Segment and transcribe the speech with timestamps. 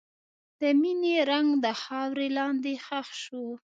[0.59, 3.45] د مینې رنګ د خاورې لاندې ښخ شو.